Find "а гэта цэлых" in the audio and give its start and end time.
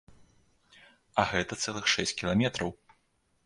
1.23-1.85